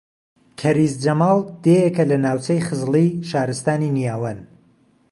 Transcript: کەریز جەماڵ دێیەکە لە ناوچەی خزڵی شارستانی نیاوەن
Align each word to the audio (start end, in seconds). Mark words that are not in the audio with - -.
کەریز 0.59 0.93
جەماڵ 1.03 1.37
دێیەکە 1.63 2.03
لە 2.11 2.17
ناوچەی 2.25 2.65
خزڵی 2.67 3.07
شارستانی 3.29 3.93
نیاوەن 3.97 4.39